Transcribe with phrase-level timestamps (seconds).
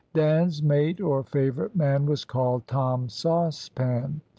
[0.15, 4.21] Dan's mate or favourite man was called Tom Saucepan.